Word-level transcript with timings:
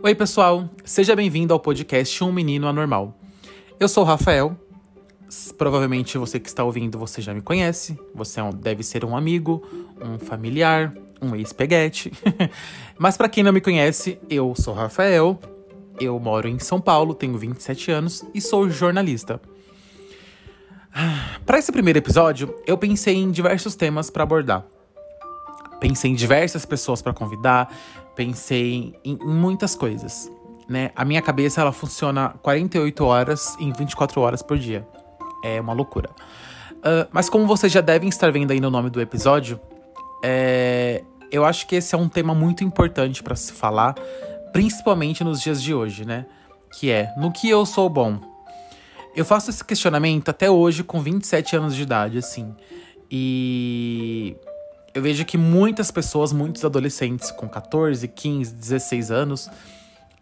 Oi, 0.00 0.14
pessoal, 0.14 0.70
seja 0.84 1.16
bem-vindo 1.16 1.52
ao 1.52 1.58
podcast 1.58 2.22
Um 2.22 2.30
Menino 2.30 2.68
Anormal. 2.68 3.18
Eu 3.80 3.88
sou 3.88 4.04
o 4.04 4.06
Rafael. 4.06 4.56
Provavelmente 5.58 6.16
você 6.16 6.38
que 6.38 6.48
está 6.48 6.62
ouvindo, 6.62 6.96
você 6.96 7.20
já 7.20 7.34
me 7.34 7.40
conhece. 7.40 7.98
Você 8.14 8.40
é 8.40 8.48
deve 8.52 8.84
ser 8.84 9.04
um 9.04 9.16
amigo, 9.16 9.60
um 10.00 10.16
familiar, 10.16 10.94
um 11.20 11.34
ex-peguete. 11.34 12.12
Mas 12.96 13.16
para 13.16 13.28
quem 13.28 13.42
não 13.42 13.52
me 13.52 13.60
conhece, 13.60 14.20
eu 14.30 14.54
sou 14.54 14.72
Rafael. 14.72 15.36
Eu 16.00 16.16
moro 16.20 16.46
em 16.46 16.60
São 16.60 16.80
Paulo, 16.80 17.12
tenho 17.12 17.36
27 17.36 17.90
anos 17.90 18.24
e 18.32 18.40
sou 18.40 18.70
jornalista. 18.70 19.40
Para 21.44 21.58
esse 21.58 21.72
primeiro 21.72 21.98
episódio, 21.98 22.54
eu 22.68 22.78
pensei 22.78 23.16
em 23.16 23.32
diversos 23.32 23.74
temas 23.74 24.10
para 24.10 24.22
abordar. 24.22 24.64
Pensei 25.80 26.10
em 26.10 26.14
diversas 26.14 26.64
pessoas 26.64 27.00
para 27.00 27.12
convidar, 27.12 27.72
pensei 28.14 28.72
em, 28.72 28.94
em, 29.04 29.18
muitas 29.24 29.74
coisas, 29.74 30.30
né? 30.68 30.90
A 30.96 31.04
minha 31.04 31.22
cabeça 31.22 31.60
ela 31.60 31.72
funciona 31.72 32.30
48 32.42 33.04
horas 33.04 33.56
em 33.60 33.72
24 33.72 34.20
horas 34.20 34.42
por 34.42 34.58
dia. 34.58 34.86
É 35.44 35.60
uma 35.60 35.72
loucura. 35.72 36.10
Uh, 36.78 37.08
mas 37.12 37.28
como 37.28 37.46
vocês 37.46 37.72
já 37.72 37.80
devem 37.80 38.08
estar 38.08 38.30
vendo 38.32 38.50
aí 38.50 38.60
no 38.60 38.70
nome 38.70 38.90
do 38.90 39.00
episódio, 39.00 39.60
é, 40.22 41.04
eu 41.30 41.44
acho 41.44 41.66
que 41.66 41.76
esse 41.76 41.94
é 41.94 41.98
um 41.98 42.08
tema 42.08 42.34
muito 42.34 42.64
importante 42.64 43.22
para 43.22 43.36
se 43.36 43.52
falar, 43.52 43.94
principalmente 44.52 45.22
nos 45.22 45.40
dias 45.40 45.62
de 45.62 45.74
hoje, 45.74 46.04
né? 46.04 46.26
Que 46.72 46.90
é 46.90 47.12
no 47.16 47.32
que 47.32 47.48
eu 47.48 47.64
sou 47.64 47.88
bom. 47.88 48.20
Eu 49.14 49.24
faço 49.24 49.50
esse 49.50 49.64
questionamento 49.64 50.28
até 50.28 50.50
hoje 50.50 50.84
com 50.84 51.00
27 51.00 51.56
anos 51.56 51.74
de 51.74 51.82
idade, 51.82 52.18
assim. 52.18 52.54
E 53.10 54.36
eu 54.94 55.02
vejo 55.02 55.24
que 55.24 55.38
muitas 55.38 55.90
pessoas, 55.90 56.32
muitos 56.32 56.64
adolescentes 56.64 57.30
com 57.30 57.48
14, 57.48 58.06
15, 58.08 58.54
16 58.54 59.10
anos, 59.10 59.50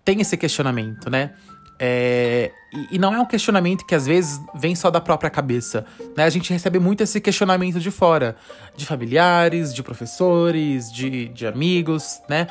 têm 0.04 0.20
esse 0.20 0.36
questionamento, 0.36 1.10
né? 1.10 1.32
É, 1.78 2.52
e, 2.72 2.96
e, 2.96 2.98
não 2.98 3.14
é 3.14 3.20
um 3.20 3.26
questionamento 3.26 3.84
que 3.84 3.94
às 3.94 4.06
vezes 4.06 4.40
vem 4.54 4.74
só 4.74 4.90
da 4.90 5.00
própria 5.00 5.28
cabeça. 5.28 5.84
Né? 6.16 6.24
A 6.24 6.30
gente 6.30 6.50
recebe 6.50 6.78
muito 6.78 7.02
esse 7.02 7.20
questionamento 7.20 7.78
de 7.78 7.90
fora, 7.90 8.34
de 8.74 8.86
familiares, 8.86 9.74
de 9.74 9.82
professores, 9.82 10.90
de, 10.90 11.28
de 11.28 11.46
amigos, 11.46 12.20
né? 12.28 12.46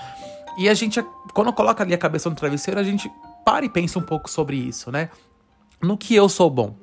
E 0.57 0.69
a 0.69 0.73
gente, 0.75 1.03
quando 1.33 1.51
coloca 1.51 1.83
ali 1.83 1.93
a 1.93 1.97
cabeça 1.97 2.29
no 2.29 2.35
travesseiro, 2.35 2.79
a 2.79 2.83
gente 2.83 3.11
para 3.43 3.65
e 3.65 3.69
pensa 3.69 3.97
um 3.99 4.01
pouco 4.01 4.29
sobre 4.29 4.57
isso, 4.57 4.91
né? 4.91 5.09
No 5.81 5.97
que 5.97 6.15
eu 6.15 6.29
sou 6.29 6.49
bom, 6.49 6.75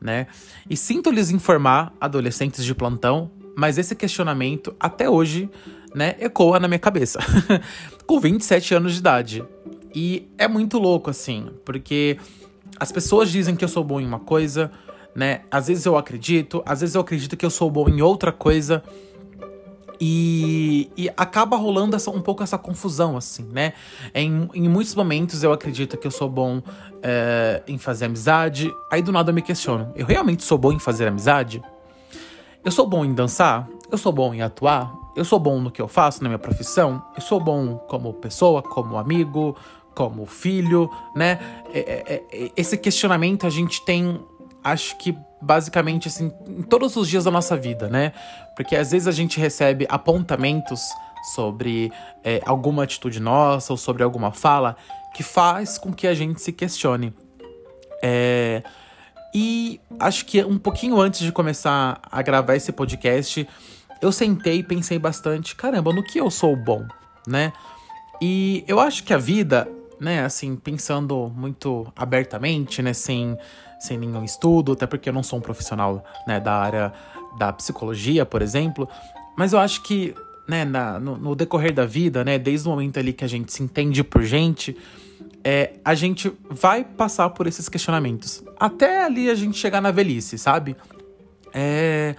né? 0.00 0.26
E 0.68 0.76
sinto 0.76 1.10
lhes 1.10 1.30
informar, 1.30 1.92
adolescentes 1.98 2.64
de 2.64 2.74
plantão, 2.74 3.30
mas 3.58 3.76
esse 3.76 3.96
questionamento, 3.96 4.72
até 4.78 5.10
hoje, 5.10 5.50
né, 5.92 6.14
ecoa 6.20 6.60
na 6.60 6.68
minha 6.68 6.78
cabeça. 6.78 7.18
Com 8.06 8.20
27 8.20 8.72
anos 8.72 8.92
de 8.92 9.00
idade. 9.00 9.44
E 9.92 10.28
é 10.38 10.46
muito 10.46 10.78
louco, 10.78 11.10
assim, 11.10 11.48
porque 11.64 12.16
as 12.78 12.92
pessoas 12.92 13.32
dizem 13.32 13.56
que 13.56 13.64
eu 13.64 13.68
sou 13.68 13.82
bom 13.82 14.00
em 14.00 14.06
uma 14.06 14.20
coisa, 14.20 14.70
né? 15.12 15.40
Às 15.50 15.66
vezes 15.66 15.84
eu 15.84 15.96
acredito, 15.96 16.62
às 16.64 16.82
vezes 16.82 16.94
eu 16.94 17.00
acredito 17.00 17.36
que 17.36 17.44
eu 17.44 17.50
sou 17.50 17.68
bom 17.68 17.88
em 17.88 18.00
outra 18.00 18.30
coisa. 18.30 18.80
E, 20.00 20.88
e 20.96 21.10
acaba 21.16 21.56
rolando 21.56 21.96
essa, 21.96 22.12
um 22.12 22.20
pouco 22.20 22.44
essa 22.44 22.58
confusão, 22.58 23.16
assim, 23.16 23.48
né? 23.52 23.72
Em, 24.14 24.48
em 24.54 24.68
muitos 24.68 24.94
momentos 24.94 25.42
eu 25.42 25.52
acredito 25.52 25.96
que 25.96 26.06
eu 26.06 26.12
sou 26.12 26.28
bom 26.28 26.62
é, 27.02 27.64
em 27.66 27.76
fazer 27.76 28.04
amizade, 28.04 28.72
aí 28.88 29.02
do 29.02 29.10
nada 29.10 29.32
eu 29.32 29.34
me 29.34 29.42
questiono: 29.42 29.92
eu 29.96 30.06
realmente 30.06 30.44
sou 30.44 30.56
bom 30.56 30.70
em 30.70 30.78
fazer 30.78 31.08
amizade? 31.08 31.60
Eu 32.64 32.72
sou 32.72 32.86
bom 32.86 33.04
em 33.04 33.14
dançar? 33.14 33.68
Eu 33.90 33.96
sou 33.96 34.12
bom 34.12 34.34
em 34.34 34.42
atuar? 34.42 34.92
Eu 35.16 35.24
sou 35.24 35.38
bom 35.38 35.60
no 35.60 35.70
que 35.70 35.80
eu 35.80 35.88
faço, 35.88 36.22
na 36.22 36.28
minha 36.28 36.38
profissão? 36.38 37.02
Eu 37.14 37.22
sou 37.22 37.40
bom 37.40 37.76
como 37.88 38.12
pessoa, 38.12 38.62
como 38.62 38.98
amigo, 38.98 39.56
como 39.94 40.26
filho, 40.26 40.90
né? 41.14 41.38
É, 41.72 41.78
é, 41.78 42.24
é, 42.32 42.52
esse 42.56 42.76
questionamento 42.76 43.46
a 43.46 43.50
gente 43.50 43.84
tem, 43.84 44.20
acho 44.62 44.96
que 44.98 45.16
basicamente 45.40 46.08
assim, 46.08 46.32
em 46.46 46.62
todos 46.62 46.96
os 46.96 47.08
dias 47.08 47.24
da 47.24 47.30
nossa 47.30 47.56
vida, 47.56 47.88
né? 47.88 48.12
Porque 48.56 48.76
às 48.76 48.90
vezes 48.90 49.08
a 49.08 49.12
gente 49.12 49.40
recebe 49.40 49.86
apontamentos 49.88 50.80
sobre 51.34 51.92
é, 52.22 52.40
alguma 52.44 52.84
atitude 52.84 53.20
nossa 53.20 53.72
ou 53.72 53.76
sobre 53.76 54.02
alguma 54.02 54.32
fala 54.32 54.76
que 55.14 55.22
faz 55.22 55.78
com 55.78 55.92
que 55.92 56.06
a 56.06 56.14
gente 56.14 56.40
se 56.40 56.52
questione. 56.52 57.12
É, 58.02 58.62
e 59.34 59.80
acho 59.98 60.24
que 60.24 60.42
um 60.42 60.58
pouquinho 60.58 61.00
antes 61.00 61.20
de 61.20 61.32
começar 61.32 62.00
a 62.10 62.22
gravar 62.22 62.56
esse 62.56 62.72
podcast, 62.72 63.46
eu 64.00 64.12
sentei 64.12 64.58
e 64.58 64.62
pensei 64.62 64.98
bastante, 64.98 65.54
caramba, 65.54 65.92
no 65.92 66.02
que 66.02 66.18
eu 66.18 66.30
sou 66.30 66.56
bom, 66.56 66.86
né? 67.26 67.52
E 68.20 68.64
eu 68.66 68.80
acho 68.80 69.04
que 69.04 69.12
a 69.12 69.18
vida, 69.18 69.68
né, 70.00 70.24
assim, 70.24 70.56
pensando 70.56 71.32
muito 71.34 71.86
abertamente, 71.94 72.82
né, 72.82 72.92
sem, 72.92 73.36
sem 73.78 73.98
nenhum 73.98 74.24
estudo, 74.24 74.72
até 74.72 74.86
porque 74.86 75.08
eu 75.08 75.12
não 75.12 75.22
sou 75.22 75.38
um 75.38 75.42
profissional, 75.42 76.04
né, 76.26 76.40
da 76.40 76.54
área 76.54 76.92
da 77.38 77.52
psicologia, 77.52 78.24
por 78.26 78.42
exemplo, 78.42 78.88
mas 79.36 79.52
eu 79.52 79.58
acho 79.60 79.82
que, 79.82 80.14
né, 80.48 80.64
na, 80.64 80.98
no, 80.98 81.16
no 81.16 81.34
decorrer 81.36 81.72
da 81.72 81.84
vida, 81.84 82.24
né, 82.24 82.38
desde 82.38 82.66
o 82.66 82.70
momento 82.70 82.98
ali 82.98 83.12
que 83.12 83.24
a 83.24 83.28
gente 83.28 83.52
se 83.52 83.62
entende 83.62 84.02
por 84.02 84.22
gente, 84.22 84.76
é, 85.44 85.74
a 85.84 85.94
gente 85.94 86.32
vai 86.50 86.84
passar 86.84 87.30
por 87.30 87.46
esses 87.46 87.68
questionamentos. 87.68 88.42
Até 88.58 89.04
ali 89.04 89.30
a 89.30 89.34
gente 89.34 89.56
chegar 89.56 89.80
na 89.80 89.90
velhice, 89.90 90.38
sabe? 90.38 90.76
É. 91.52 92.14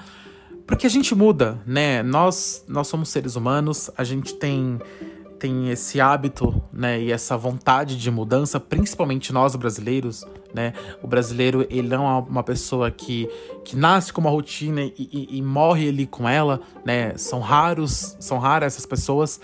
Porque 0.66 0.86
a 0.86 0.90
gente 0.90 1.16
muda, 1.16 1.60
né? 1.66 2.04
Nós, 2.04 2.64
nós 2.68 2.88
somos 2.88 3.10
seres 3.10 3.36
humanos, 3.36 3.90
a 3.98 4.04
gente 4.04 4.36
tem, 4.36 4.80
tem 5.40 5.72
esse 5.72 6.00
hábito, 6.00 6.62
né? 6.72 7.02
E 7.02 7.12
essa 7.12 7.36
vontade 7.36 7.98
de 7.98 8.12
mudança, 8.12 8.60
principalmente 8.60 9.34
nós 9.34 9.56
brasileiros, 9.56 10.26
né? 10.54 10.74
O 11.02 11.08
brasileiro, 11.08 11.66
ele 11.72 11.88
não 11.88 12.08
é 12.08 12.20
uma 12.22 12.44
pessoa 12.44 12.92
que, 12.92 13.28
que 13.66 13.76
nasce 13.76 14.14
com 14.14 14.22
uma 14.22 14.30
rotina 14.30 14.84
e, 14.84 14.94
e, 14.98 15.38
e 15.38 15.42
morre 15.42 15.90
ali 15.90 16.06
com 16.06 16.30
ela, 16.30 16.62
né? 16.86 17.18
São 17.18 17.40
raros, 17.40 18.16
são 18.20 18.38
raras 18.38 18.74
essas 18.74 18.86
pessoas. 18.86 19.42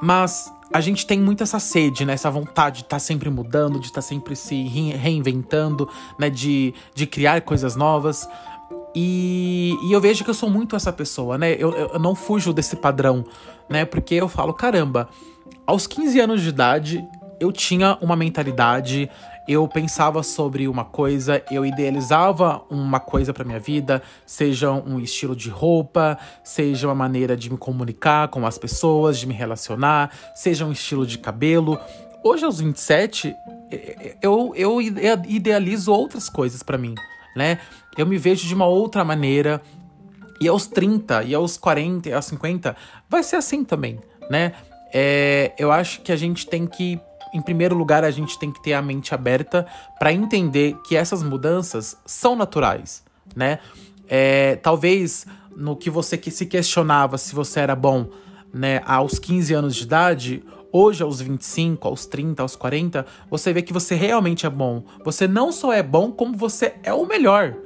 Mas 0.00 0.52
a 0.72 0.80
gente 0.80 1.06
tem 1.06 1.20
muito 1.20 1.42
essa 1.42 1.58
sede, 1.58 2.04
né? 2.04 2.14
Essa 2.14 2.30
vontade 2.30 2.78
de 2.78 2.82
estar 2.82 2.96
tá 2.96 3.00
sempre 3.00 3.28
mudando, 3.28 3.78
de 3.78 3.86
estar 3.86 3.96
tá 3.96 4.02
sempre 4.02 4.36
se 4.36 4.62
reinventando, 4.62 5.88
né? 6.18 6.30
De, 6.30 6.72
de 6.94 7.06
criar 7.06 7.40
coisas 7.42 7.76
novas. 7.76 8.28
E, 8.94 9.76
e 9.82 9.92
eu 9.92 10.00
vejo 10.00 10.24
que 10.24 10.30
eu 10.30 10.34
sou 10.34 10.50
muito 10.50 10.74
essa 10.74 10.92
pessoa, 10.92 11.36
né? 11.36 11.54
Eu, 11.54 11.72
eu 11.72 11.98
não 11.98 12.14
fujo 12.14 12.52
desse 12.52 12.76
padrão, 12.76 13.24
né? 13.68 13.84
Porque 13.84 14.14
eu 14.14 14.28
falo, 14.28 14.52
caramba, 14.52 15.08
aos 15.66 15.86
15 15.86 16.20
anos 16.20 16.42
de 16.42 16.48
idade, 16.48 17.04
eu 17.40 17.50
tinha 17.50 17.96
uma 18.00 18.14
mentalidade, 18.14 19.10
eu 19.50 19.66
pensava 19.66 20.22
sobre 20.22 20.68
uma 20.68 20.84
coisa, 20.84 21.42
eu 21.50 21.66
idealizava 21.66 22.62
uma 22.70 23.00
coisa 23.00 23.32
para 23.34 23.44
minha 23.44 23.58
vida, 23.58 24.00
seja 24.24 24.70
um 24.70 25.00
estilo 25.00 25.34
de 25.34 25.50
roupa, 25.50 26.16
seja 26.44 26.86
uma 26.86 26.94
maneira 26.94 27.36
de 27.36 27.50
me 27.50 27.58
comunicar 27.58 28.28
com 28.28 28.46
as 28.46 28.56
pessoas, 28.56 29.18
de 29.18 29.26
me 29.26 29.34
relacionar, 29.34 30.14
seja 30.36 30.64
um 30.64 30.70
estilo 30.70 31.04
de 31.04 31.18
cabelo. 31.18 31.80
Hoje, 32.22 32.44
aos 32.44 32.60
27, 32.60 33.34
eu, 34.22 34.52
eu 34.54 34.80
idealizo 34.80 35.92
outras 35.92 36.28
coisas 36.28 36.62
para 36.62 36.78
mim, 36.78 36.94
né? 37.34 37.58
Eu 37.98 38.06
me 38.06 38.18
vejo 38.18 38.46
de 38.46 38.54
uma 38.54 38.66
outra 38.66 39.04
maneira. 39.04 39.60
E 40.40 40.46
aos 40.46 40.68
30, 40.68 41.24
e 41.24 41.34
aos 41.34 41.58
40, 41.58 42.08
e 42.08 42.12
aos 42.12 42.24
50, 42.26 42.76
vai 43.08 43.22
ser 43.24 43.36
assim 43.36 43.64
também, 43.64 43.98
né? 44.30 44.52
É, 44.94 45.52
eu 45.58 45.72
acho 45.72 46.02
que 46.02 46.12
a 46.12 46.16
gente 46.16 46.46
tem 46.46 46.66
que 46.66 47.00
em 47.32 47.40
primeiro 47.40 47.74
lugar, 47.74 48.04
a 48.04 48.10
gente 48.10 48.38
tem 48.38 48.50
que 48.50 48.62
ter 48.62 48.72
a 48.72 48.82
mente 48.82 49.14
aberta 49.14 49.66
para 49.98 50.12
entender 50.12 50.76
que 50.86 50.96
essas 50.96 51.22
mudanças 51.22 51.96
são 52.04 52.34
naturais, 52.36 53.02
né? 53.34 53.58
É, 54.08 54.56
talvez 54.56 55.26
no 55.56 55.76
que 55.76 55.90
você 55.90 56.16
que 56.16 56.30
se 56.30 56.46
questionava 56.46 57.18
se 57.18 57.34
você 57.34 57.60
era 57.60 57.76
bom, 57.76 58.08
né, 58.52 58.82
aos 58.84 59.18
15 59.18 59.54
anos 59.54 59.76
de 59.76 59.84
idade, 59.84 60.42
hoje 60.72 61.02
aos 61.02 61.20
25, 61.20 61.86
aos 61.86 62.06
30, 62.06 62.42
aos 62.42 62.56
40, 62.56 63.06
você 63.28 63.52
vê 63.52 63.62
que 63.62 63.72
você 63.72 63.94
realmente 63.94 64.46
é 64.46 64.50
bom. 64.50 64.82
Você 65.04 65.28
não 65.28 65.52
só 65.52 65.72
é 65.72 65.82
bom, 65.82 66.10
como 66.10 66.36
você 66.36 66.74
é 66.82 66.92
o 66.92 67.06
melhor, 67.06 67.56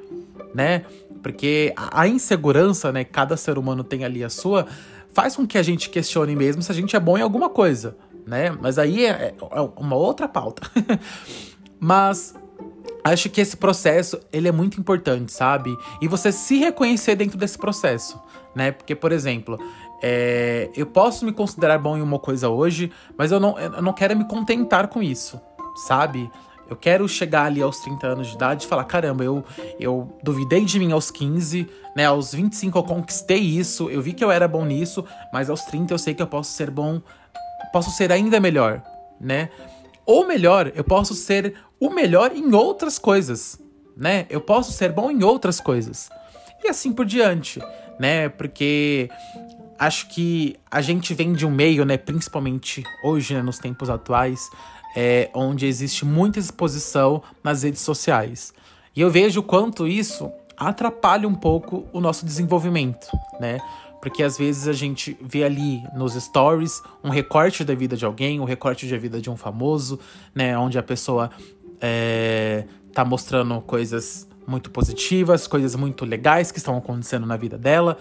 né? 0.55 0.85
Porque 1.23 1.73
a 1.77 2.07
insegurança, 2.07 2.93
né, 2.93 3.03
cada 3.03 3.37
ser 3.37 3.57
humano 3.57 3.83
tem 3.83 4.05
ali 4.05 4.23
a 4.23 4.29
sua, 4.29 4.67
faz 5.13 5.37
com 5.37 5.47
que 5.47 5.57
a 5.57 5.63
gente 5.63 5.89
questione 5.89 6.37
mesmo 6.37 6.63
se 6.63 6.71
a 6.71 6.75
gente 6.75 6.95
é 6.95 7.01
bom 7.01 7.17
em 7.17 7.23
alguma 7.23 7.49
coisa, 7.49 7.97
né? 8.27 8.51
Mas 8.51 8.79
aí 8.79 9.07
é, 9.07 9.35
é 9.39 9.61
uma 9.77 9.97
outra 9.97 10.29
pauta. 10.29 10.63
Mas 11.79 12.35
acho 13.05 13.29
que 13.29 13.41
esse 13.41 13.57
processo 13.57 14.19
ele 14.33 14.49
é 14.49 14.53
muito 14.53 14.81
importante, 14.81 15.33
sabe? 15.33 15.77
E 16.01 16.09
você 16.09 16.33
se 16.33 16.57
reconhecer 16.57 17.15
dentro 17.15 17.37
desse 17.37 17.59
processo, 17.59 18.21
né? 18.55 18.73
Porque, 18.73 18.95
por 18.95 19.13
exemplo, 19.13 19.59
é, 20.03 20.71
eu 20.75 20.87
posso 20.87 21.25
me 21.25 21.33
considerar 21.33 21.79
bom 21.79 21.97
em 21.97 22.03
uma 22.03 22.19
coisa 22.19 22.49
hoje, 22.49 22.91
mas 23.17 23.31
eu 23.31 23.39
não, 23.39 23.59
eu 23.59 23.83
não 23.83 23.93
quero 23.93 24.17
me 24.17 24.27
contentar 24.27 24.89
com 24.89 25.03
isso, 25.03 25.41
sabe? 25.87 26.31
Eu 26.69 26.77
quero 26.77 27.07
chegar 27.07 27.45
ali 27.45 27.61
aos 27.61 27.79
30 27.81 28.07
anos 28.07 28.29
de 28.29 28.35
idade 28.35 28.65
e 28.65 28.69
falar: 28.69 28.85
caramba, 28.85 29.23
eu, 29.23 29.45
eu 29.79 30.17
duvidei 30.23 30.65
de 30.65 30.79
mim 30.79 30.93
aos 30.93 31.11
15, 31.11 31.69
né? 31.95 32.07
Aos 32.07 32.33
25 32.35 32.79
eu 32.79 32.83
conquistei 32.83 33.39
isso, 33.39 33.91
eu 33.91 34.01
vi 34.01 34.15
que 34.15 34.25
eu 34.25 34.31
era 34.31 34.49
bom 34.49 34.65
nisso, 34.65 35.05
mas 35.33 35.51
aos 35.51 35.63
30 35.63 35.93
eu 35.93 35.99
sei 35.99 36.15
que 36.15 36.23
eu 36.23 36.27
posso 36.27 36.53
ser 36.53 36.71
bom 36.71 37.03
posso 37.75 37.91
ser 37.91 38.13
ainda 38.13 38.39
melhor, 38.39 38.81
né? 39.21 39.51
Ou 40.07 40.25
melhor, 40.25 40.71
eu 40.77 40.85
posso 40.85 41.13
ser 41.13 41.57
o 41.81 41.91
melhor 41.91 42.31
em 42.31 42.55
outras 42.55 43.01
coisas, 43.01 43.61
né? 43.97 44.27
Eu 44.31 44.41
posso 44.41 44.71
ser 44.71 44.93
bom 44.93 45.11
em 45.11 45.25
outras 45.25 45.59
coisas. 45.59 46.09
E 46.63 46.69
assim 46.69 46.93
por 46.93 47.05
diante, 47.05 47.61
né? 47.99 48.29
Porque 48.29 49.11
acho 49.77 50.07
que 50.07 50.55
a 50.71 50.81
gente 50.81 51.13
vem 51.15 51.33
de 51.33 51.45
um 51.45 51.51
meio, 51.51 51.85
né, 51.85 51.97
principalmente 51.97 52.85
hoje, 53.03 53.35
né, 53.35 53.43
nos 53.43 53.59
tempos 53.59 53.91
atuais, 53.91 54.49
é, 54.95 55.29
onde 55.35 55.67
existe 55.67 56.05
muita 56.05 56.39
exposição 56.39 57.25
nas 57.43 57.65
redes 57.65 57.81
sociais. 57.81 58.55
E 58.95 59.01
eu 59.01 59.11
vejo 59.11 59.43
quanto 59.43 59.85
isso 59.85 60.31
atrapalha 60.57 61.27
um 61.27 61.35
pouco 61.35 61.89
o 61.93 62.01
nosso 62.01 62.25
desenvolvimento, 62.25 63.09
né? 63.41 63.59
Porque 64.05 64.23
às 64.23 64.37
vezes 64.37 64.69
a 64.69 64.75
gente 64.75 65.17
vê 65.19 65.45
ali 65.45 65.83
nos 65.97 66.13
stories 66.13 66.83
um 67.03 67.09
recorte 67.09 67.65
da 67.65 67.75
vida 67.75 67.97
de 67.97 68.05
alguém, 68.05 68.39
um 68.39 68.45
recorte 68.45 68.87
da 68.87 68.99
vida 68.99 69.19
de 69.19 69.31
um 69.31 69.37
famoso, 69.37 69.99
né? 70.35 70.59
Onde 70.59 70.79
a 70.79 70.83
pessoa 70.83 71.31
é, 71.81 72.67
tá 72.93 73.03
mostrando 73.03 73.59
coisas 73.63 74.29
muito 74.47 74.71
positivas, 74.71 75.47
coisas 75.47 75.75
muito 75.75 76.05
legais 76.05 76.53
que 76.53 76.59
estão 76.59 76.77
acontecendo 76.77 77.25
na 77.25 77.39
vida 77.39 77.57
dela. 77.57 77.97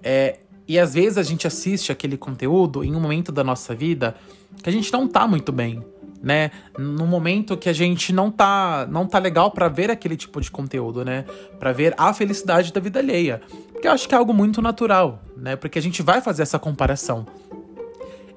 É, 0.00 0.38
e 0.68 0.78
às 0.78 0.94
vezes 0.94 1.18
a 1.18 1.24
gente 1.24 1.44
assiste 1.44 1.90
aquele 1.90 2.16
conteúdo 2.16 2.84
em 2.84 2.94
um 2.94 3.00
momento 3.00 3.32
da 3.32 3.42
nossa 3.42 3.74
vida 3.74 4.14
que 4.62 4.70
a 4.70 4.72
gente 4.72 4.92
não 4.92 5.08
tá 5.08 5.26
muito 5.26 5.50
bem, 5.50 5.84
né? 6.22 6.52
No 6.78 7.04
momento 7.04 7.56
que 7.56 7.68
a 7.68 7.72
gente 7.72 8.12
não 8.12 8.30
tá, 8.30 8.86
não 8.88 9.08
tá 9.08 9.18
legal 9.18 9.50
para 9.50 9.66
ver 9.66 9.90
aquele 9.90 10.16
tipo 10.16 10.40
de 10.40 10.52
conteúdo, 10.52 11.04
né? 11.04 11.24
Para 11.58 11.72
ver 11.72 11.94
a 11.98 12.14
felicidade 12.14 12.72
da 12.72 12.80
vida 12.80 13.00
alheia. 13.00 13.42
Porque 13.82 13.88
eu 13.88 13.92
acho 13.94 14.08
que 14.08 14.14
é 14.14 14.18
algo 14.18 14.32
muito 14.32 14.62
natural, 14.62 15.20
né? 15.36 15.56
Porque 15.56 15.76
a 15.76 15.82
gente 15.82 16.04
vai 16.04 16.20
fazer 16.20 16.44
essa 16.44 16.56
comparação. 16.56 17.26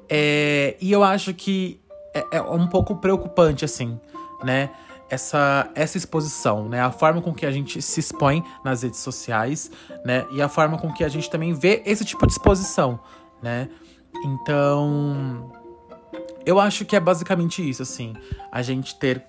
É, 0.10 0.76
e 0.82 0.92
eu 0.92 1.04
acho 1.04 1.36
que 1.36 1.80
é, 2.16 2.38
é 2.38 2.42
um 2.42 2.66
pouco 2.66 2.96
preocupante, 2.96 3.64
assim, 3.64 4.00
né? 4.44 4.72
essa, 5.08 5.70
essa 5.76 6.00
exposição, 6.00 6.68
né? 6.68 6.82
A 6.82 6.92
forma 6.92 7.22
com 7.22 7.32
que 7.32 7.46
a 7.46 7.52
gente 7.52 7.80
se 7.80 8.00
expõe 8.00 8.44
nas 8.64 8.82
redes 8.82 9.02
sociais, 9.02 9.70
né? 10.04 10.26
E 10.32 10.42
a 10.42 10.50
forma 10.50 10.80
com 10.80 10.92
que 10.92 11.04
a 11.04 11.10
gente 11.10 11.30
também 11.30 11.54
vê 11.54 11.84
esse 11.86 12.04
tipo 12.04 12.26
de 12.26 12.34
exposição, 12.34 13.00
né? 13.40 13.70
Então, 14.26 15.52
eu 16.44 16.60
acho 16.60 16.86
que 16.86 16.96
é 16.96 17.00
basicamente 17.00 17.70
isso, 17.70 17.84
assim. 17.84 18.16
A 18.52 18.64
gente 18.64 18.98
ter 18.98 19.24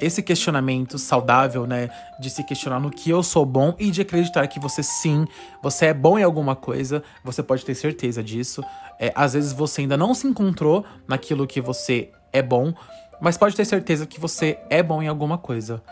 esse 0.00 0.22
questionamento 0.22 0.98
saudável, 0.98 1.66
né? 1.66 1.88
De 2.20 2.30
se 2.30 2.42
questionar 2.44 2.80
no 2.80 2.90
que 2.90 3.10
eu 3.10 3.22
sou 3.22 3.44
bom 3.44 3.74
e 3.78 3.90
de 3.90 4.02
acreditar 4.02 4.46
que 4.46 4.60
você 4.60 4.82
sim, 4.82 5.26
você 5.62 5.86
é 5.86 5.94
bom 5.94 6.18
em 6.18 6.22
alguma 6.22 6.54
coisa, 6.54 7.02
você 7.24 7.42
pode 7.42 7.64
ter 7.64 7.74
certeza 7.74 8.22
disso. 8.22 8.62
É, 8.98 9.12
às 9.14 9.34
vezes 9.34 9.52
você 9.52 9.82
ainda 9.82 9.96
não 9.96 10.14
se 10.14 10.26
encontrou 10.26 10.84
naquilo 11.06 11.46
que 11.46 11.60
você 11.60 12.10
é 12.32 12.42
bom, 12.42 12.72
mas 13.20 13.36
pode 13.36 13.56
ter 13.56 13.64
certeza 13.64 14.06
que 14.06 14.20
você 14.20 14.58
é 14.70 14.82
bom 14.82 15.02
em 15.02 15.08
alguma 15.08 15.38
coisa. 15.38 15.82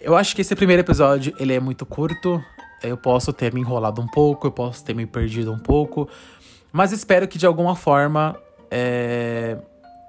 Eu 0.00 0.16
acho 0.16 0.34
que 0.34 0.42
esse 0.42 0.54
primeiro 0.54 0.82
episódio 0.82 1.34
ele 1.38 1.52
é 1.54 1.60
muito 1.60 1.86
curto. 1.86 2.42
Eu 2.82 2.96
posso 2.96 3.32
ter 3.32 3.52
me 3.52 3.60
enrolado 3.60 4.00
um 4.02 4.06
pouco, 4.06 4.46
eu 4.46 4.52
posso 4.52 4.84
ter 4.84 4.94
me 4.94 5.06
perdido 5.06 5.50
um 5.50 5.58
pouco, 5.58 6.08
mas 6.70 6.92
espero 6.92 7.26
que 7.26 7.38
de 7.38 7.46
alguma 7.46 7.74
forma 7.74 8.36
é, 8.70 9.56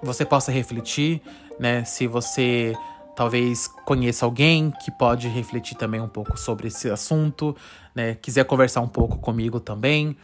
você 0.01 0.25
possa 0.25 0.51
refletir, 0.51 1.21
né? 1.59 1.83
Se 1.83 2.07
você 2.07 2.73
talvez 3.15 3.67
conheça 3.85 4.25
alguém 4.25 4.71
que 4.83 4.91
pode 4.91 5.27
refletir 5.27 5.75
também 5.75 6.01
um 6.01 6.07
pouco 6.07 6.37
sobre 6.37 6.67
esse 6.67 6.89
assunto, 6.89 7.55
né? 7.95 8.15
Quiser 8.15 8.43
conversar 8.45 8.81
um 8.81 8.87
pouco 8.87 9.17
comigo 9.17 9.59
também. 9.59 10.17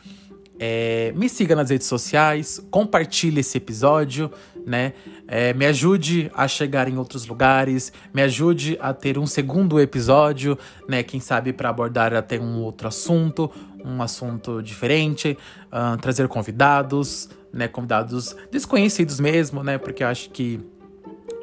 É, 0.63 1.11
me 1.15 1.27
siga 1.27 1.55
nas 1.55 1.71
redes 1.71 1.87
sociais, 1.87 2.63
compartilhe 2.69 3.39
esse 3.39 3.57
episódio, 3.57 4.31
né? 4.63 4.93
É, 5.27 5.53
me 5.55 5.65
ajude 5.65 6.29
a 6.35 6.47
chegar 6.47 6.87
em 6.87 6.97
outros 6.97 7.25
lugares, 7.25 7.91
me 8.13 8.21
ajude 8.21 8.77
a 8.79 8.93
ter 8.93 9.17
um 9.17 9.25
segundo 9.25 9.79
episódio, 9.79 10.55
né? 10.87 11.01
Quem 11.01 11.19
sabe 11.19 11.51
para 11.51 11.69
abordar 11.69 12.13
até 12.13 12.39
um 12.39 12.61
outro 12.61 12.87
assunto, 12.87 13.49
um 13.83 14.03
assunto 14.03 14.61
diferente, 14.61 15.35
uh, 15.71 15.97
trazer 15.99 16.27
convidados, 16.27 17.27
né? 17.53 17.67
Convidados 17.67 18.35
desconhecidos 18.51 19.19
mesmo, 19.19 19.63
né? 19.63 19.77
Porque 19.77 20.03
eu 20.03 20.07
acho 20.07 20.29
que 20.29 20.59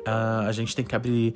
uh, 0.07 0.47
a 0.47 0.53
gente 0.53 0.75
tem 0.75 0.85
que 0.85 0.95
abrir 0.95 1.35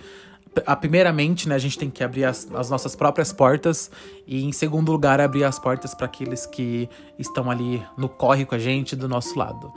a, 0.67 0.77
primeiramente, 0.77 1.49
né, 1.49 1.55
a 1.55 1.59
gente 1.59 1.79
tem 1.79 1.91
que 1.91 2.05
abrir 2.05 2.25
as, 2.25 2.47
as, 2.53 2.69
nossas 2.69 2.95
próprias 2.95 3.33
portas 3.33 3.91
e, 4.27 4.45
em 4.45 4.53
segundo 4.53 4.93
lugar, 4.93 5.21
abrir 5.21 5.45
as 5.45 5.59
portas 5.59 5.95
para 5.95 6.07
aqueles 6.07 6.45
que 6.45 6.89
estão 7.19 7.51
ali 7.51 7.83
no 7.97 8.09
corre 8.09 8.45
com 8.45 8.55
a 8.55 8.59
gente, 8.59 8.95
do 8.95 9.09
nosso 9.09 9.39
lado. 9.39 9.73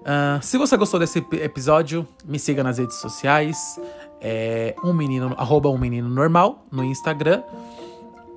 Uh, 0.00 0.42
se 0.42 0.58
você 0.58 0.76
gostou 0.76 1.00
desse 1.00 1.24
episódio, 1.32 2.06
me 2.24 2.38
siga 2.38 2.62
nas 2.62 2.76
redes 2.76 2.96
sociais, 2.96 3.80
é, 4.20 4.74
um 4.84 4.92
menino, 4.92 5.34
arroba 5.38 5.70
um 5.70 5.78
menino 5.78 6.08
normal 6.08 6.66
no 6.70 6.84
Instagram. 6.84 7.42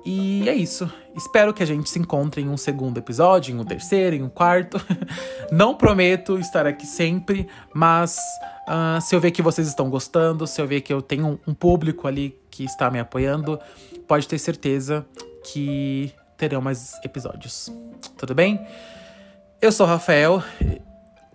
E 0.04 0.48
é 0.48 0.54
isso. 0.54 0.90
Espero 1.16 1.52
que 1.52 1.62
a 1.62 1.66
gente 1.66 1.90
se 1.90 1.98
encontre 1.98 2.40
em 2.40 2.48
um 2.48 2.56
segundo 2.56 2.98
episódio, 2.98 3.54
em 3.54 3.58
um 3.58 3.64
terceiro, 3.64 4.16
em 4.16 4.22
um 4.22 4.28
quarto. 4.28 4.80
Não 5.50 5.74
prometo 5.74 6.38
estar 6.38 6.66
aqui 6.66 6.86
sempre, 6.86 7.48
mas 7.74 8.18
uh, 8.68 9.00
se 9.00 9.14
eu 9.14 9.20
ver 9.20 9.32
que 9.32 9.42
vocês 9.42 9.66
estão 9.66 9.90
gostando, 9.90 10.46
se 10.46 10.60
eu 10.60 10.66
ver 10.66 10.80
que 10.80 10.92
eu 10.92 11.02
tenho 11.02 11.38
um 11.46 11.54
público 11.54 12.06
ali 12.06 12.38
que 12.50 12.64
está 12.64 12.90
me 12.90 12.98
apoiando, 12.98 13.58
pode 14.06 14.26
ter 14.26 14.38
certeza 14.38 15.04
que 15.44 16.12
terão 16.36 16.60
mais 16.60 16.94
episódios. 17.04 17.72
Tudo 18.16 18.34
bem? 18.34 18.64
Eu 19.60 19.72
sou 19.72 19.86
o 19.86 19.88
Rafael. 19.88 20.42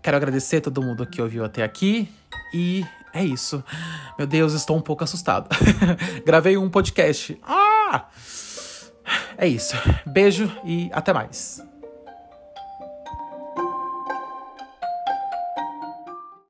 Quero 0.02 0.18
agradecer 0.18 0.58
a 0.58 0.62
todo 0.62 0.82
mundo 0.82 1.06
que 1.06 1.22
ouviu 1.22 1.46
até 1.46 1.64
aqui 1.64 2.10
e 2.54 2.86
é 3.14 3.24
isso. 3.24 3.64
Meu 4.18 4.26
Deus, 4.26 4.54
estou 4.54 4.76
um 4.76 4.82
pouco 4.82 5.04
assustado. 5.04 5.48
Gravei 6.26 6.58
um 6.58 6.70
podcast. 6.70 7.38
Ah! 7.44 8.08
É 9.38 9.48
isso. 9.48 9.76
Beijo 10.06 10.52
e 10.64 10.90
até 10.94 11.14
mais. 11.14 11.62